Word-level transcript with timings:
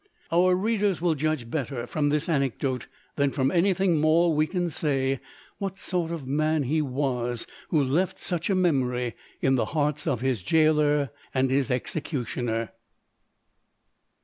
Our 0.31 0.55
readers 0.55 0.99
will 0.99 1.13
judge 1.13 1.47
better 1.47 1.85
from 1.85 2.09
this 2.09 2.27
anecdote 2.27 2.87
than 3.17 3.29
from 3.29 3.51
anything 3.51 4.01
more 4.01 4.33
we 4.33 4.47
could 4.47 4.71
say, 4.71 5.19
what 5.59 5.77
sort 5.77 6.11
of 6.11 6.25
man 6.25 6.63
he 6.63 6.81
was 6.81 7.45
who 7.69 7.83
left 7.83 8.17
such 8.19 8.49
a 8.49 8.55
memory 8.55 9.13
in 9.41 9.57
the 9.57 9.65
hearts 9.77 10.07
of 10.07 10.21
his 10.21 10.41
gaoler 10.41 11.11
and 11.35 11.51
his 11.51 11.69
executioner. 11.69 12.71